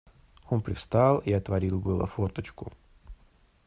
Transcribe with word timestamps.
Он 0.49 0.61
привстал 0.63 1.19
и 1.19 1.31
отворил 1.31 1.79
было 1.79 2.07
форточку. 2.07 2.73